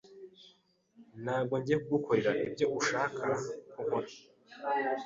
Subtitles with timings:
[1.23, 3.25] Ntabwo ngiye kugukorera ibyo ushaka
[3.73, 4.11] ko nkora.